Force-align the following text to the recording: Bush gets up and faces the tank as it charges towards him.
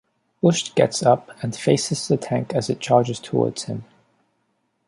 Bush 0.41 0.73
gets 0.73 1.03
up 1.03 1.29
and 1.43 1.55
faces 1.55 2.07
the 2.07 2.17
tank 2.17 2.55
as 2.55 2.71
it 2.71 2.79
charges 2.79 3.19
towards 3.19 3.65
him. 3.65 3.85